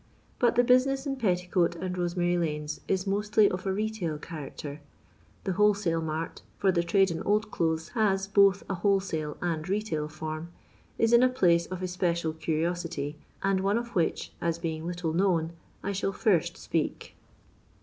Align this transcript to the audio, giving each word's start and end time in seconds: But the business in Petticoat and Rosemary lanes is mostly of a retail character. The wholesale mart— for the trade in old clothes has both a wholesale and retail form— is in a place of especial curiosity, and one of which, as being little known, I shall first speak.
But 0.39 0.55
the 0.55 0.63
business 0.63 1.05
in 1.05 1.17
Petticoat 1.17 1.75
and 1.75 1.95
Rosemary 1.95 2.35
lanes 2.35 2.81
is 2.87 3.05
mostly 3.05 3.47
of 3.51 3.67
a 3.67 3.71
retail 3.71 4.17
character. 4.17 4.81
The 5.43 5.51
wholesale 5.53 6.01
mart— 6.01 6.41
for 6.57 6.71
the 6.71 6.81
trade 6.81 7.11
in 7.11 7.21
old 7.21 7.51
clothes 7.51 7.89
has 7.89 8.25
both 8.27 8.63
a 8.67 8.73
wholesale 8.73 9.37
and 9.43 9.69
retail 9.69 10.07
form— 10.07 10.51
is 10.97 11.13
in 11.13 11.21
a 11.21 11.29
place 11.29 11.67
of 11.67 11.83
especial 11.83 12.33
curiosity, 12.33 13.17
and 13.43 13.59
one 13.59 13.77
of 13.77 13.89
which, 13.89 14.31
as 14.41 14.57
being 14.57 14.87
little 14.87 15.13
known, 15.13 15.53
I 15.83 15.91
shall 15.91 16.13
first 16.13 16.57
speak. 16.57 17.15